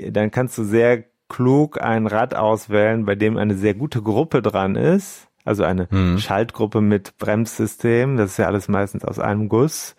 dann 0.09 0.31
kannst 0.31 0.57
du 0.57 0.63
sehr 0.63 1.05
klug 1.27 1.81
ein 1.81 2.07
Rad 2.07 2.35
auswählen, 2.35 3.05
bei 3.05 3.15
dem 3.15 3.37
eine 3.37 3.55
sehr 3.55 3.73
gute 3.73 4.01
Gruppe 4.01 4.41
dran 4.41 4.75
ist. 4.75 5.27
Also 5.43 5.63
eine 5.63 5.87
mhm. 5.91 6.17
Schaltgruppe 6.17 6.81
mit 6.81 7.17
Bremssystem. 7.17 8.17
Das 8.17 8.31
ist 8.31 8.37
ja 8.37 8.47
alles 8.47 8.67
meistens 8.67 9.05
aus 9.05 9.19
einem 9.19 9.47
Guss 9.47 9.95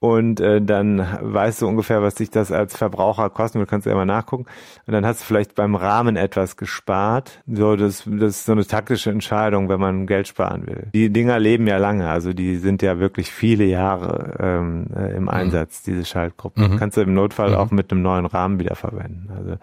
und 0.00 0.38
äh, 0.40 0.62
dann 0.62 1.04
weißt 1.20 1.62
du 1.62 1.68
ungefähr, 1.68 2.02
was 2.02 2.14
dich 2.14 2.30
das 2.30 2.52
als 2.52 2.76
Verbraucher 2.76 3.30
kostet. 3.30 3.60
Du 3.60 3.66
kannst 3.66 3.84
ja 3.84 3.92
immer 3.92 4.04
nachgucken. 4.04 4.46
Und 4.86 4.92
dann 4.92 5.04
hast 5.04 5.22
du 5.22 5.24
vielleicht 5.24 5.56
beim 5.56 5.74
Rahmen 5.74 6.14
etwas 6.14 6.56
gespart. 6.56 7.42
So, 7.48 7.74
das, 7.74 8.04
das 8.06 8.36
ist 8.36 8.44
so 8.44 8.52
eine 8.52 8.64
taktische 8.64 9.10
Entscheidung, 9.10 9.68
wenn 9.68 9.80
man 9.80 10.06
Geld 10.06 10.28
sparen 10.28 10.68
will. 10.68 10.86
Die 10.94 11.10
Dinger 11.12 11.40
leben 11.40 11.66
ja 11.66 11.78
lange, 11.78 12.08
also 12.08 12.32
die 12.32 12.58
sind 12.58 12.80
ja 12.80 13.00
wirklich 13.00 13.32
viele 13.32 13.64
Jahre 13.64 14.36
ähm, 14.38 14.86
äh, 14.96 15.16
im 15.16 15.24
mhm. 15.24 15.30
Einsatz, 15.30 15.84
mhm. 15.84 15.92
diese 15.92 16.04
Schaltgruppen. 16.04 16.74
Mhm. 16.74 16.76
Kannst 16.78 16.96
du 16.96 17.00
im 17.00 17.14
Notfall 17.14 17.50
mhm. 17.50 17.56
auch 17.56 17.70
mit 17.72 17.90
einem 17.90 18.02
neuen 18.02 18.26
Rahmen 18.26 18.60
wiederverwenden. 18.60 19.30
Also 19.36 19.56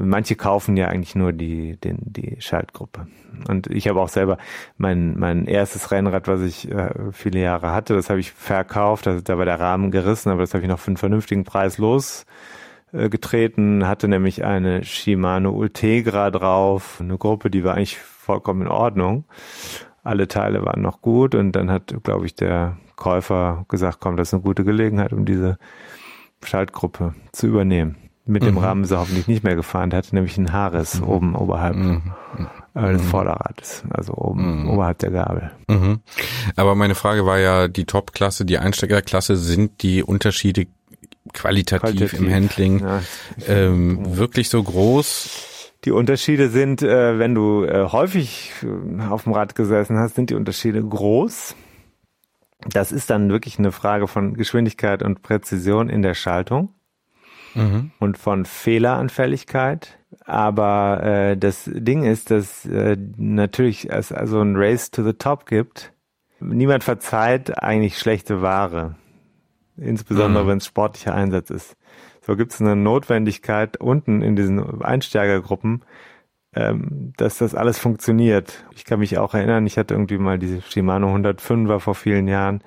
manche 0.00 0.36
kaufen 0.36 0.76
ja 0.76 0.88
eigentlich 0.88 1.14
nur 1.14 1.32
die, 1.32 1.76
den, 1.76 1.98
die 2.02 2.36
Schaltgruppe. 2.38 3.08
Und 3.48 3.66
ich 3.66 3.88
habe 3.88 4.00
auch 4.00 4.08
selber 4.08 4.38
mein, 4.78 5.18
mein 5.18 5.46
erstes 5.46 5.90
Rennrad, 5.90 6.28
was 6.28 6.40
ich 6.40 6.70
äh, 6.70 6.90
viele 7.12 7.40
Jahre 7.40 7.72
hatte, 7.72 7.94
das 7.94 8.10
habe 8.10 8.20
ich 8.20 8.32
verkauft, 8.32 9.06
also 9.06 9.20
da 9.20 9.38
war 9.38 9.44
der 9.44 9.55
Rahmen 9.58 9.90
gerissen, 9.90 10.30
aber 10.30 10.42
das 10.42 10.54
habe 10.54 10.62
ich 10.62 10.68
noch 10.68 10.78
für 10.78 10.88
einen 10.88 10.96
vernünftigen 10.96 11.44
Preis 11.44 11.78
losgetreten, 11.78 13.82
äh, 13.82 13.84
hatte 13.84 14.08
nämlich 14.08 14.44
eine 14.44 14.84
Shimano 14.84 15.50
Ultegra 15.50 16.30
drauf, 16.30 16.98
eine 17.00 17.18
Gruppe, 17.18 17.50
die 17.50 17.64
war 17.64 17.74
eigentlich 17.74 17.98
vollkommen 17.98 18.62
in 18.62 18.68
Ordnung. 18.68 19.24
Alle 20.02 20.28
Teile 20.28 20.64
waren 20.64 20.82
noch 20.82 21.02
gut 21.02 21.34
und 21.34 21.52
dann 21.52 21.70
hat, 21.70 21.94
glaube 22.04 22.26
ich, 22.26 22.34
der 22.34 22.76
Käufer 22.94 23.64
gesagt, 23.68 23.98
komm, 24.00 24.16
das 24.16 24.28
ist 24.28 24.34
eine 24.34 24.42
gute 24.42 24.64
Gelegenheit, 24.64 25.12
um 25.12 25.24
diese 25.24 25.58
Schaltgruppe 26.44 27.14
zu 27.32 27.48
übernehmen 27.48 28.05
mit 28.26 28.42
dem 28.42 28.54
mhm. 28.54 28.60
Rahmen 28.60 28.84
ist 28.84 28.90
er 28.90 28.98
hoffentlich 28.98 29.28
nicht 29.28 29.44
mehr 29.44 29.54
gefahren. 29.54 29.90
Der 29.90 29.98
hatte 29.98 30.14
nämlich 30.14 30.36
ein 30.36 30.52
Haares 30.52 31.00
mhm. 31.00 31.08
oben 31.08 31.36
oberhalb 31.36 31.76
mhm. 31.76 32.12
äh, 32.74 32.92
des 32.92 33.02
mhm. 33.02 33.06
Vorderrads, 33.06 33.84
also 33.90 34.14
oben 34.14 34.62
mhm. 34.62 34.70
oberhalb 34.70 34.98
der 34.98 35.10
Gabel. 35.10 35.52
Mhm. 35.68 36.00
Aber 36.56 36.74
meine 36.74 36.94
Frage 36.94 37.24
war 37.24 37.38
ja, 37.38 37.68
die 37.68 37.84
Top-Klasse, 37.84 38.44
die 38.44 38.58
Einsteigerklasse, 38.58 39.36
sind 39.36 39.82
die 39.82 40.02
Unterschiede 40.02 40.66
qualitativ, 41.32 41.80
qualitativ. 41.80 42.18
im 42.18 42.32
Handling 42.32 42.80
ja. 42.80 43.02
ähm, 43.46 44.16
wirklich 44.16 44.48
so 44.48 44.62
groß? 44.62 45.52
Die 45.84 45.92
Unterschiede 45.92 46.48
sind, 46.48 46.82
äh, 46.82 47.18
wenn 47.18 47.34
du 47.34 47.64
äh, 47.64 47.88
häufig 47.92 48.50
äh, 48.62 49.02
auf 49.04 49.22
dem 49.22 49.34
Rad 49.34 49.54
gesessen 49.54 49.98
hast, 49.98 50.16
sind 50.16 50.30
die 50.30 50.34
Unterschiede 50.34 50.82
groß. 50.82 51.54
Das 52.68 52.90
ist 52.90 53.10
dann 53.10 53.30
wirklich 53.30 53.58
eine 53.60 53.70
Frage 53.70 54.08
von 54.08 54.34
Geschwindigkeit 54.34 55.02
und 55.02 55.22
Präzision 55.22 55.88
in 55.88 56.02
der 56.02 56.14
Schaltung 56.14 56.75
mhm. 57.56 57.90
und 57.98 58.18
von 58.18 58.44
Fehleranfälligkeit. 58.44 59.98
Aber 60.24 61.02
äh, 61.02 61.36
das 61.36 61.70
Ding 61.72 62.04
ist, 62.04 62.30
dass 62.30 62.64
äh, 62.66 62.96
natürlich 63.16 63.90
es 63.90 64.12
also 64.12 64.40
ein 64.40 64.56
Race 64.56 64.90
to 64.90 65.02
the 65.02 65.12
Top 65.12 65.46
gibt. 65.46 65.92
Niemand 66.40 66.84
verzeiht 66.84 67.62
eigentlich 67.62 67.98
schlechte 67.98 68.42
Ware, 68.42 68.96
insbesondere 69.76 70.44
mhm. 70.44 70.48
wenn 70.48 70.58
es 70.58 70.66
sportlicher 70.66 71.14
Einsatz 71.14 71.50
ist. 71.50 71.76
So 72.20 72.36
gibt 72.36 72.52
es 72.52 72.60
eine 72.60 72.74
Notwendigkeit 72.74 73.76
unten 73.76 74.20
in 74.20 74.34
diesen 74.34 74.82
Einsteigergruppen, 74.82 75.84
ähm, 76.54 77.12
dass 77.16 77.38
das 77.38 77.54
alles 77.54 77.78
funktioniert. 77.78 78.64
Ich 78.74 78.84
kann 78.84 78.98
mich 78.98 79.16
auch 79.16 79.34
erinnern, 79.34 79.66
ich 79.66 79.78
hatte 79.78 79.94
irgendwie 79.94 80.18
mal 80.18 80.38
diese 80.38 80.60
Shimano 80.60 81.14
105er 81.14 81.78
vor 81.78 81.94
vielen 81.94 82.26
Jahren, 82.26 82.62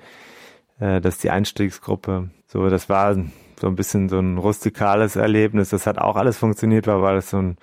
äh, 0.78 1.02
dass 1.02 1.18
die 1.18 1.28
Einstiegsgruppe, 1.28 2.30
so 2.46 2.70
das 2.70 2.88
war 2.88 3.16
so 3.60 3.66
ein 3.66 3.76
bisschen 3.76 4.08
so 4.08 4.18
ein 4.18 4.38
rustikales 4.38 5.16
Erlebnis. 5.16 5.70
Das 5.70 5.86
hat 5.86 5.98
auch 5.98 6.16
alles 6.16 6.38
funktioniert, 6.38 6.86
war, 6.86 7.02
war 7.02 7.14
das 7.14 7.30
so 7.30 7.38
ein, 7.38 7.56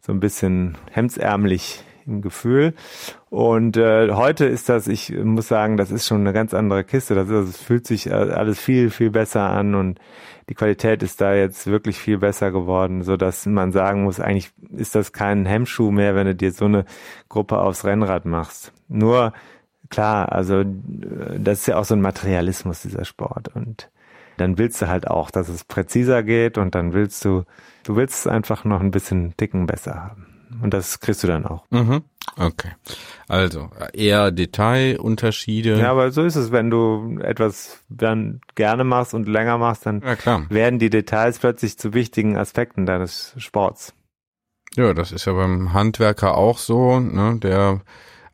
so 0.00 0.12
ein 0.12 0.20
bisschen 0.20 0.76
hemdsärmlich 0.90 1.82
im 2.06 2.22
Gefühl. 2.22 2.74
Und 3.30 3.76
äh, 3.76 4.10
heute 4.12 4.44
ist 4.44 4.68
das, 4.68 4.86
ich 4.88 5.10
muss 5.10 5.48
sagen, 5.48 5.76
das 5.76 5.90
ist 5.90 6.06
schon 6.06 6.20
eine 6.20 6.32
ganz 6.32 6.54
andere 6.54 6.84
Kiste. 6.84 7.14
Das, 7.14 7.28
das 7.28 7.56
fühlt 7.56 7.86
sich 7.86 8.12
alles 8.12 8.60
viel, 8.60 8.90
viel 8.90 9.10
besser 9.10 9.42
an 9.42 9.74
und 9.74 9.98
die 10.48 10.54
Qualität 10.54 11.02
ist 11.02 11.20
da 11.20 11.34
jetzt 11.34 11.66
wirklich 11.66 11.98
viel 11.98 12.18
besser 12.18 12.50
geworden, 12.50 13.02
so 13.02 13.16
dass 13.16 13.46
man 13.46 13.72
sagen 13.72 14.04
muss, 14.04 14.20
eigentlich 14.20 14.52
ist 14.76 14.94
das 14.94 15.12
kein 15.12 15.46
Hemmschuh 15.46 15.90
mehr, 15.90 16.14
wenn 16.14 16.26
du 16.26 16.34
dir 16.34 16.52
so 16.52 16.66
eine 16.66 16.84
Gruppe 17.30 17.58
aufs 17.58 17.84
Rennrad 17.84 18.26
machst. 18.26 18.72
Nur 18.88 19.32
klar, 19.88 20.32
also 20.32 20.62
das 20.64 21.60
ist 21.60 21.66
ja 21.66 21.78
auch 21.78 21.84
so 21.84 21.94
ein 21.94 22.02
Materialismus 22.02 22.82
dieser 22.82 23.06
Sport 23.06 23.48
und 23.54 23.88
dann 24.36 24.58
willst 24.58 24.80
du 24.82 24.88
halt 24.88 25.08
auch, 25.08 25.30
dass 25.30 25.48
es 25.48 25.64
präziser 25.64 26.22
geht 26.22 26.58
und 26.58 26.74
dann 26.74 26.92
willst 26.92 27.24
du, 27.24 27.44
du 27.84 27.96
willst 27.96 28.20
es 28.20 28.26
einfach 28.26 28.64
noch 28.64 28.80
ein 28.80 28.90
bisschen 28.90 29.36
dicken 29.36 29.66
besser 29.66 29.94
haben. 29.94 30.26
Und 30.62 30.72
das 30.72 31.00
kriegst 31.00 31.22
du 31.22 31.26
dann 31.26 31.46
auch. 31.46 31.64
Mhm. 31.70 32.04
Okay. 32.36 32.70
Also 33.28 33.70
eher 33.92 34.30
Detailunterschiede. 34.30 35.78
Ja, 35.78 35.90
aber 35.90 36.10
so 36.10 36.22
ist 36.22 36.36
es, 36.36 36.52
wenn 36.52 36.70
du 36.70 37.18
etwas 37.20 37.82
dann 37.88 38.40
gerne 38.54 38.84
machst 38.84 39.14
und 39.14 39.28
länger 39.28 39.58
machst, 39.58 39.86
dann 39.86 40.02
ja, 40.24 40.42
werden 40.48 40.78
die 40.78 40.90
Details 40.90 41.38
plötzlich 41.38 41.78
zu 41.78 41.92
wichtigen 41.92 42.36
Aspekten 42.36 42.86
deines 42.86 43.34
Sports. 43.36 43.94
Ja, 44.74 44.94
das 44.94 45.12
ist 45.12 45.26
ja 45.26 45.32
beim 45.32 45.72
Handwerker 45.72 46.36
auch 46.36 46.58
so, 46.58 46.98
ne? 46.98 47.38
Der 47.40 47.80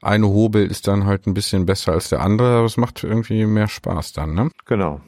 eine 0.00 0.28
Hobel 0.28 0.66
ist 0.70 0.88
dann 0.88 1.04
halt 1.04 1.26
ein 1.26 1.34
bisschen 1.34 1.66
besser 1.66 1.92
als 1.92 2.08
der 2.08 2.20
andere, 2.20 2.56
aber 2.56 2.66
es 2.66 2.78
macht 2.78 3.04
irgendwie 3.04 3.44
mehr 3.44 3.68
Spaß 3.68 4.12
dann, 4.12 4.34
ne? 4.34 4.50
Genau 4.64 5.00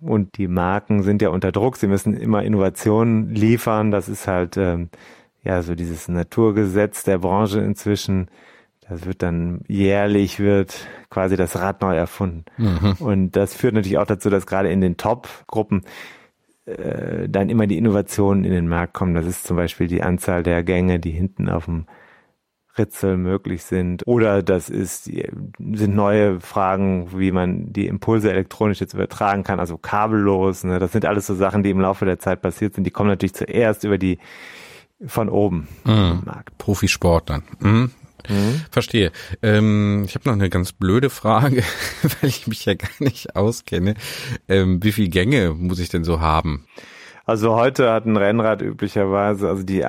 und 0.00 0.36
die 0.38 0.48
Marken 0.48 1.02
sind 1.02 1.22
ja 1.22 1.30
unter 1.30 1.52
Druck. 1.52 1.76
Sie 1.76 1.86
müssen 1.86 2.14
immer 2.14 2.42
Innovationen 2.42 3.34
liefern. 3.34 3.90
Das 3.90 4.08
ist 4.08 4.26
halt 4.28 4.56
ähm, 4.56 4.90
ja 5.42 5.62
so 5.62 5.74
dieses 5.74 6.08
Naturgesetz 6.08 7.04
der 7.04 7.18
Branche 7.18 7.60
inzwischen. 7.60 8.28
Das 8.88 9.04
wird 9.04 9.22
dann 9.22 9.60
jährlich 9.68 10.40
wird 10.40 10.86
quasi 11.10 11.36
das 11.36 11.56
Rad 11.56 11.82
neu 11.82 11.94
erfunden. 11.94 12.44
Mhm. 12.56 12.96
Und 13.00 13.32
das 13.32 13.54
führt 13.54 13.74
natürlich 13.74 13.98
auch 13.98 14.06
dazu, 14.06 14.30
dass 14.30 14.46
gerade 14.46 14.70
in 14.70 14.80
den 14.80 14.96
Top-Gruppen 14.96 15.84
äh, 16.64 17.28
dann 17.28 17.50
immer 17.50 17.66
die 17.66 17.76
Innovationen 17.76 18.44
in 18.44 18.52
den 18.52 18.68
Markt 18.68 18.94
kommen. 18.94 19.14
Das 19.14 19.26
ist 19.26 19.46
zum 19.46 19.56
Beispiel 19.56 19.88
die 19.88 20.02
Anzahl 20.02 20.42
der 20.42 20.62
Gänge, 20.62 21.00
die 21.00 21.10
hinten 21.10 21.48
auf 21.48 21.66
dem 21.66 21.86
Ritzel 22.78 23.16
möglich 23.16 23.64
sind. 23.64 24.02
Oder 24.06 24.42
das 24.42 24.68
ist, 24.68 25.04
sind 25.04 25.94
neue 25.94 26.40
Fragen, 26.40 27.08
wie 27.18 27.32
man 27.32 27.72
die 27.72 27.86
Impulse 27.86 28.30
elektronisch 28.30 28.80
jetzt 28.80 28.94
übertragen 28.94 29.44
kann, 29.44 29.60
also 29.60 29.76
kabellos. 29.78 30.64
Ne? 30.64 30.78
Das 30.78 30.92
sind 30.92 31.04
alles 31.04 31.26
so 31.26 31.34
Sachen, 31.34 31.62
die 31.62 31.70
im 31.70 31.80
Laufe 31.80 32.04
der 32.04 32.18
Zeit 32.18 32.42
passiert 32.42 32.74
sind. 32.74 32.84
Die 32.84 32.90
kommen 32.90 33.08
natürlich 33.08 33.34
zuerst 33.34 33.84
über 33.84 33.98
die 33.98 34.18
von 35.06 35.28
oben 35.28 35.68
mhm. 35.84 36.22
Markt. 36.24 36.58
Profisport 36.58 37.30
dann. 37.30 37.42
Mhm. 37.60 37.90
Mhm. 38.28 38.62
Verstehe. 38.70 39.12
Ähm, 39.42 40.04
ich 40.06 40.14
habe 40.14 40.28
noch 40.28 40.34
eine 40.34 40.50
ganz 40.50 40.72
blöde 40.72 41.10
Frage, 41.10 41.62
weil 42.02 42.28
ich 42.28 42.46
mich 42.46 42.64
ja 42.64 42.74
gar 42.74 42.90
nicht 42.98 43.36
auskenne. 43.36 43.94
Ähm, 44.48 44.82
wie 44.82 44.92
viele 44.92 45.08
Gänge 45.08 45.54
muss 45.54 45.78
ich 45.78 45.88
denn 45.88 46.04
so 46.04 46.20
haben? 46.20 46.66
Also 47.28 47.56
heute 47.56 47.92
hat 47.92 48.06
ein 48.06 48.16
Rennrad 48.16 48.62
üblicherweise, 48.62 49.50
also 49.50 49.62
die, 49.62 49.84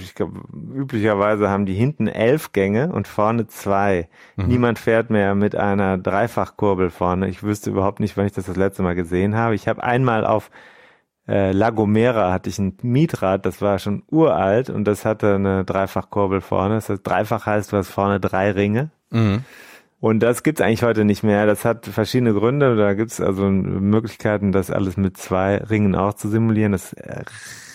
ich 0.00 0.16
glaube, 0.16 0.40
üblicherweise 0.74 1.48
haben 1.48 1.64
die 1.64 1.74
hinten 1.74 2.08
elf 2.08 2.50
Gänge 2.50 2.90
und 2.92 3.06
vorne 3.06 3.46
zwei. 3.46 4.08
Mhm. 4.34 4.46
Niemand 4.48 4.78
fährt 4.80 5.08
mehr 5.08 5.36
mit 5.36 5.54
einer 5.54 5.98
Dreifachkurbel 5.98 6.90
vorne. 6.90 7.28
Ich 7.28 7.44
wüsste 7.44 7.70
überhaupt 7.70 8.00
nicht, 8.00 8.16
wann 8.16 8.26
ich 8.26 8.32
das 8.32 8.46
das 8.46 8.56
letzte 8.56 8.82
Mal 8.82 8.96
gesehen 8.96 9.36
habe. 9.36 9.54
Ich 9.54 9.68
habe 9.68 9.84
einmal 9.84 10.26
auf 10.26 10.50
äh, 11.28 11.52
Lagomera 11.52 12.32
hatte 12.32 12.50
ich 12.50 12.58
ein 12.58 12.76
Mietrad, 12.82 13.46
das 13.46 13.62
war 13.62 13.78
schon 13.78 14.02
uralt 14.10 14.68
und 14.68 14.82
das 14.82 15.04
hatte 15.04 15.36
eine 15.36 15.64
Dreifachkurbel 15.64 16.40
vorne. 16.40 16.74
Das 16.74 16.88
heißt, 16.88 17.06
dreifach 17.06 17.46
heißt, 17.46 17.70
du 17.70 17.76
hast 17.76 17.90
vorne 17.90 18.18
drei 18.18 18.50
Ringe. 18.50 18.90
Mhm. 19.10 19.44
Und 20.00 20.20
das 20.20 20.42
gibt's 20.42 20.62
eigentlich 20.62 20.82
heute 20.82 21.04
nicht 21.04 21.22
mehr. 21.22 21.44
Das 21.46 21.64
hat 21.64 21.84
verschiedene 21.86 22.32
Gründe. 22.32 22.74
Da 22.74 22.94
gibt's 22.94 23.20
also 23.20 23.50
Möglichkeiten, 23.50 24.50
das 24.50 24.70
alles 24.70 24.96
mit 24.96 25.18
zwei 25.18 25.56
Ringen 25.58 25.94
auch 25.94 26.14
zu 26.14 26.28
simulieren. 26.28 26.72
Das, 26.72 26.94
äh, 26.94 27.24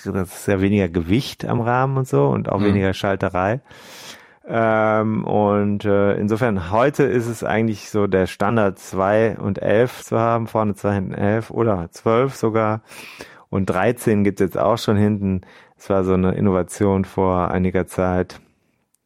das 0.04 0.36
ist 0.36 0.48
ja 0.48 0.60
weniger 0.60 0.90
Gewicht 0.90 1.46
am 1.46 1.62
Rahmen 1.62 1.98
und 1.98 2.08
so 2.08 2.28
und 2.28 2.50
auch 2.50 2.60
mhm. 2.60 2.66
weniger 2.66 2.94
Schalterei. 2.94 3.62
Ähm, 4.48 5.24
und 5.24 5.86
äh, 5.86 6.16
insofern, 6.16 6.72
heute 6.72 7.04
ist 7.04 7.28
es 7.28 7.44
eigentlich 7.44 7.90
so 7.90 8.08
der 8.08 8.26
Standard 8.26 8.80
2 8.80 9.38
und 9.38 9.62
11 9.62 10.04
zu 10.04 10.20
haben, 10.20 10.48
vorne 10.48 10.76
2, 10.76 10.94
hinten 10.94 11.14
11 11.14 11.52
oder 11.52 11.90
12 11.92 12.36
sogar. 12.36 12.82
Und 13.50 13.68
13 13.68 14.24
gibt 14.24 14.40
es 14.42 14.46
jetzt 14.46 14.58
auch 14.58 14.78
schon 14.78 14.98
hinten. 14.98 15.42
Es 15.78 15.90
war 15.90 16.04
so 16.04 16.14
eine 16.14 16.34
Innovation 16.34 17.06
vor 17.06 17.52
einiger 17.52 17.86
Zeit, 17.86 18.40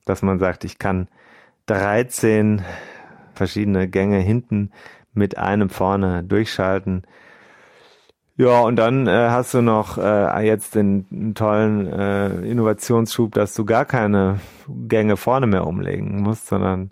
dass 0.06 0.22
man 0.22 0.40
sagt, 0.40 0.64
ich 0.64 0.80
kann 0.80 1.08
13 1.68 2.64
verschiedene 3.40 3.88
Gänge 3.88 4.20
hinten 4.20 4.72
mit 5.14 5.38
einem 5.38 5.70
vorne 5.70 6.24
durchschalten. 6.24 7.04
Ja, 8.38 8.62
und 8.62 8.76
dann 8.76 9.08
äh, 9.08 9.30
hast 9.30 9.54
du 9.54 9.62
noch 9.62 9.98
äh, 9.98 10.46
jetzt 10.46 10.76
den 10.76 11.34
tollen 11.36 11.88
äh, 11.88 12.30
Innovationsschub, 12.42 13.34
dass 13.34 13.54
du 13.54 13.66
gar 13.66 13.86
keine 13.86 14.40
Gänge 14.88 15.18
vorne 15.18 15.48
mehr 15.48 15.66
umlegen 15.66 16.22
musst, 16.22 16.48
sondern 16.48 16.92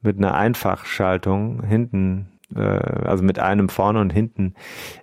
mit 0.00 0.18
einer 0.18 0.34
Einfachschaltung 0.34 1.62
hinten, 1.62 2.28
äh, 2.54 2.60
also 2.60 3.22
mit 3.22 3.38
einem 3.38 3.68
vorne 3.68 4.00
und 4.00 4.12
hinten 4.12 4.54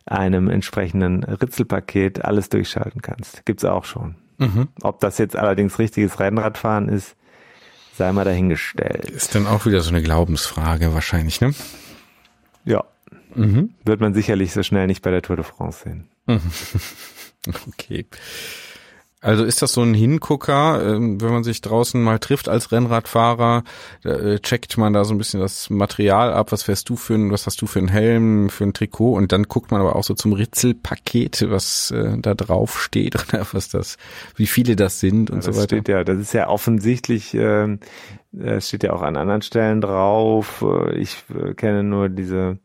einem 0.05 0.49
entsprechenden 0.49 1.23
Ritzelpaket 1.23 2.25
alles 2.25 2.49
durchschalten 2.49 3.01
kannst. 3.01 3.45
Gibt's 3.45 3.63
auch 3.63 3.85
schon. 3.85 4.15
Mhm. 4.37 4.69
Ob 4.81 4.99
das 4.99 5.17
jetzt 5.17 5.37
allerdings 5.37 5.79
richtiges 5.79 6.19
Rennradfahren 6.19 6.89
ist, 6.89 7.15
sei 7.99 8.13
mal 8.13 8.23
dahingestellt. 8.23 9.09
Ist 9.11 9.35
dann 9.35 9.45
auch 9.45 9.65
wieder 9.65 9.81
so 9.81 9.89
eine 9.89 10.01
Glaubensfrage 10.01 10.93
wahrscheinlich, 10.93 11.41
ne? 11.41 11.53
Ja. 12.63 12.85
Mhm. 13.35 13.73
Wird 13.83 13.99
man 13.99 14.13
sicherlich 14.13 14.53
so 14.53 14.63
schnell 14.63 14.87
nicht 14.87 15.01
bei 15.01 15.11
der 15.11 15.21
Tour 15.21 15.35
de 15.35 15.45
France 15.45 15.83
sehen. 15.83 16.09
Mhm. 16.25 16.41
Okay. 17.67 18.05
Also 19.21 19.43
ist 19.43 19.61
das 19.61 19.73
so 19.73 19.81
ein 19.81 19.93
Hingucker, 19.93 20.95
ähm, 20.95 21.19
wenn 21.19 21.31
man 21.31 21.43
sich 21.43 21.59
draußen 21.59 22.01
mal 22.01 22.19
trifft 22.19 22.47
als 22.47 22.71
Rennradfahrer, 22.71 23.63
äh, 24.05 24.39
checkt 24.39 24.77
man 24.77 24.93
da 24.93 25.03
so 25.03 25.13
ein 25.13 25.17
bisschen 25.17 25.41
das 25.41 25.69
Material 25.69 26.31
ab, 26.31 26.53
was 26.53 26.63
fährst 26.63 26.87
du 26.87 26.95
für 26.95 27.15
ein, 27.15 27.29
was 27.29 27.45
hast 27.45 27.61
du 27.61 27.67
für 27.67 27.79
einen 27.79 27.89
Helm, 27.89 28.49
für 28.49 28.63
ein 28.63 28.73
Trikot 28.73 29.15
und 29.15 29.33
dann 29.33 29.43
guckt 29.43 29.71
man 29.71 29.81
aber 29.81 29.97
auch 29.97 30.05
so 30.05 30.13
zum 30.13 30.31
Ritzelpaket, 30.31 31.47
was 31.49 31.91
äh, 31.91 32.17
da 32.17 32.33
drauf 32.33 32.81
steht 32.81 33.15
oder 33.33 33.45
was 33.51 33.67
das, 33.67 33.97
wie 34.37 34.47
viele 34.47 34.77
das 34.77 35.01
sind 35.01 35.29
und 35.31 35.43
ja, 35.43 35.51
so 35.51 35.59
weiter. 35.59 35.75
Steht 35.75 35.89
ja, 35.89 36.05
das 36.05 36.17
ist 36.17 36.33
ja 36.33 36.47
offensichtlich, 36.47 37.33
äh, 37.33 37.77
es 38.37 38.69
steht 38.69 38.83
ja 38.83 38.93
auch 38.93 39.01
an 39.01 39.17
anderen 39.17 39.41
Stellen 39.41 39.81
drauf. 39.81 40.63
Ich 40.95 41.25
äh, 41.35 41.55
kenne 41.55 41.83
nur 41.83 42.07
diese 42.07 42.57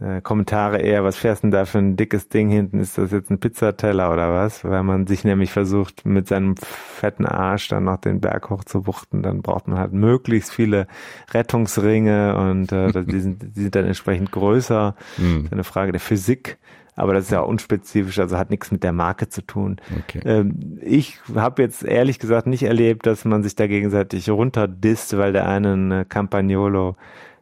äh, 0.00 0.20
Kommentare 0.20 0.78
eher, 0.78 1.04
was 1.04 1.16
fährst 1.16 1.44
denn 1.44 1.52
da 1.52 1.64
für 1.66 1.78
ein 1.78 1.96
dickes 1.96 2.28
Ding 2.28 2.48
hinten? 2.48 2.80
Ist 2.80 2.98
das 2.98 3.12
jetzt 3.12 3.30
ein 3.30 3.38
Pizzateller 3.38 4.12
oder 4.12 4.34
was? 4.34 4.64
Weil 4.64 4.82
man 4.82 5.06
sich 5.06 5.24
nämlich 5.24 5.52
versucht, 5.52 6.04
mit 6.04 6.26
seinem 6.26 6.56
fetten 6.56 7.26
Arsch 7.26 7.68
dann 7.68 7.84
noch 7.84 7.98
den 7.98 8.20
Berg 8.20 8.50
hochzubuchten, 8.50 9.22
dann 9.22 9.42
braucht 9.42 9.68
man 9.68 9.78
halt 9.78 9.92
möglichst 9.92 10.52
viele 10.52 10.88
Rettungsringe 11.32 12.36
und 12.36 12.72
äh, 12.72 13.04
die, 13.04 13.20
sind, 13.20 13.56
die 13.56 13.62
sind 13.62 13.74
dann 13.76 13.86
entsprechend 13.86 14.32
größer. 14.32 14.96
Mhm. 15.16 15.34
Das 15.34 15.44
ist 15.44 15.52
eine 15.52 15.64
Frage 15.64 15.92
der 15.92 16.00
Physik. 16.00 16.58
Aber 16.96 17.12
das 17.12 17.24
ist 17.24 17.32
ja 17.32 17.40
unspezifisch, 17.40 18.20
also 18.20 18.38
hat 18.38 18.50
nichts 18.50 18.70
mit 18.70 18.84
der 18.84 18.92
Marke 18.92 19.28
zu 19.28 19.42
tun. 19.42 19.80
Okay. 19.98 20.20
Ähm, 20.24 20.78
ich 20.80 21.18
habe 21.34 21.62
jetzt 21.62 21.82
ehrlich 21.82 22.20
gesagt 22.20 22.46
nicht 22.46 22.62
erlebt, 22.62 23.06
dass 23.06 23.24
man 23.24 23.42
sich 23.42 23.56
da 23.56 23.66
gegenseitig 23.66 24.30
runterdisst, 24.30 25.16
weil 25.16 25.32
der 25.32 25.48
eine 25.48 25.72
eine 25.72 26.04
Campagnolo 26.04 26.96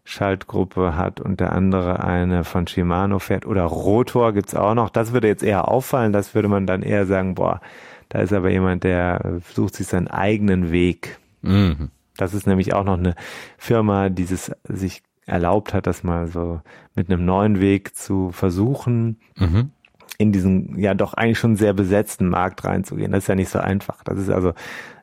Schaltgruppe 0.05 0.97
hat 0.97 1.21
und 1.21 1.41
der 1.41 1.53
andere 1.53 2.03
eine 2.03 2.45
von 2.45 2.67
Shimano 2.67 3.19
fährt 3.19 3.47
oder 3.47 3.65
Rotor 3.65 4.33
gibt's 4.33 4.55
auch 4.55 4.75
noch. 4.75 4.91
Das 4.91 5.13
würde 5.13 5.29
jetzt 5.29 5.43
eher 5.43 5.69
auffallen, 5.69 6.13
das 6.13 6.35
würde 6.35 6.49
man 6.49 6.67
dann 6.67 6.83
eher 6.83 7.07
sagen, 7.07 7.35
boah, 7.35 7.61
da 8.09 8.21
ist 8.21 8.33
aber 8.33 8.51
jemand, 8.51 8.85
der 8.85 9.41
sucht 9.55 9.77
sich 9.77 9.87
seinen 9.87 10.09
eigenen 10.09 10.71
Weg. 10.71 11.19
Mhm. 11.43 11.91
Das 12.17 12.35
ist 12.35 12.47
nämlich 12.47 12.75
auch 12.75 12.85
noch 12.85 12.99
eine 12.99 13.15
Firma, 13.57 14.09
die 14.09 14.25
es 14.25 14.51
sich 14.65 15.03
erlaubt 15.25 15.73
hat, 15.73 15.87
das 15.87 16.03
mal 16.03 16.27
so 16.27 16.61
mit 16.95 17.09
einem 17.09 17.25
neuen 17.25 17.61
Weg 17.61 17.97
zu 17.97 18.33
versuchen. 18.33 19.21
Mhm 19.37 19.71
in 20.19 20.33
diesen 20.33 20.79
ja 20.79 20.95
doch 20.95 21.15
eigentlich 21.15 21.39
schon 21.39 21.57
sehr 21.57 21.73
besetzten 21.73 22.29
Markt 22.29 22.65
reinzugehen. 22.65 23.13
Das 23.13 23.25
ist 23.25 23.29
ja 23.29 23.35
nicht 23.35 23.49
so 23.49 23.59
einfach. 23.59 24.05
Das 24.05 24.19
ist 24.19 24.31
also, 24.31 24.51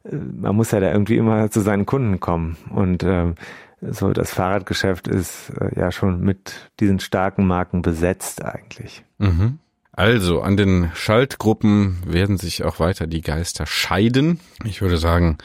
äh, 0.03 0.15
man 0.15 0.55
muss 0.55 0.71
ja 0.71 0.79
da 0.79 0.91
irgendwie 0.91 1.17
immer 1.17 1.51
zu 1.51 1.59
seinen 1.59 1.85
Kunden 1.85 2.19
kommen. 2.19 2.57
Und 2.69 3.03
ähm, 3.03 3.35
so 3.81 4.11
das 4.11 4.31
Fahrradgeschäft 4.31 5.07
ist 5.07 5.51
äh, 5.59 5.79
ja 5.79 5.91
schon 5.91 6.21
mit 6.21 6.69
diesen 6.79 6.99
starken 6.99 7.47
Marken 7.47 7.81
besetzt 7.81 8.43
eigentlich. 8.43 9.03
Mhm. 9.17 9.59
Also 9.91 10.41
an 10.41 10.55
den 10.55 10.91
Schaltgruppen 10.93 11.97
werden 12.05 12.37
sich 12.37 12.63
auch 12.63 12.79
weiter 12.79 13.07
die 13.07 13.21
Geister 13.21 13.65
scheiden. 13.65 14.39
Ich 14.63 14.81
würde 14.81 14.97
sagen, 14.97 15.37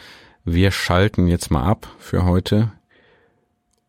wir 0.45 0.71
schalten 0.71 1.27
jetzt 1.27 1.51
mal 1.51 1.65
ab 1.65 1.89
für 1.99 2.25
heute. 2.25 2.73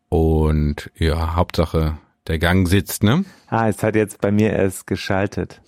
Und 0.08 0.90
ja, 0.96 1.36
Hauptsache 1.36 1.98
der 2.26 2.38
Gang 2.38 2.66
sitzt, 2.66 3.02
ne? 3.02 3.24
Ah, 3.48 3.68
es 3.68 3.82
hat 3.82 3.94
jetzt 3.94 4.20
bei 4.20 4.32
mir 4.32 4.52
erst 4.52 4.86
geschaltet. 4.86 5.60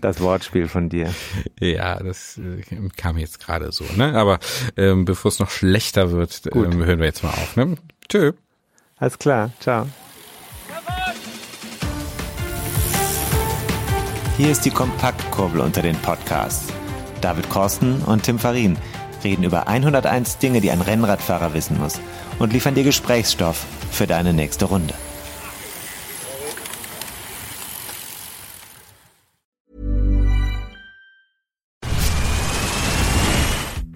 Das 0.00 0.20
Wortspiel 0.20 0.68
von 0.68 0.88
dir. 0.88 1.12
Ja, 1.60 2.02
das 2.02 2.38
äh, 2.38 2.62
kam 2.96 3.18
jetzt 3.18 3.40
gerade 3.40 3.72
so, 3.72 3.84
ne? 3.96 4.14
Aber 4.14 4.38
ähm, 4.76 5.04
bevor 5.04 5.30
es 5.30 5.38
noch 5.38 5.50
schlechter 5.50 6.10
wird, 6.12 6.42
ähm, 6.52 6.84
hören 6.84 6.98
wir 6.98 7.06
jetzt 7.06 7.22
mal 7.22 7.30
auf, 7.30 7.56
ne? 7.56 7.76
Tschö. 8.08 8.32
Alles 8.96 9.18
klar, 9.18 9.50
ciao. 9.60 9.86
Hier 14.36 14.50
ist 14.50 14.64
die 14.64 14.70
Kompaktkurbel 14.70 15.60
unter 15.60 15.82
den 15.82 15.96
Podcasts. 15.96 16.72
David 17.20 17.48
Korsten 17.50 18.02
und 18.02 18.22
Tim 18.22 18.38
Farin 18.38 18.76
reden 19.22 19.44
über 19.44 19.68
101 19.68 20.38
Dinge, 20.38 20.60
die 20.60 20.70
ein 20.70 20.80
Rennradfahrer 20.80 21.54
wissen 21.54 21.78
muss 21.78 22.00
und 22.38 22.52
liefern 22.52 22.74
dir 22.74 22.84
Gesprächsstoff 22.84 23.64
für 23.90 24.06
deine 24.06 24.32
nächste 24.32 24.64
Runde. 24.64 24.94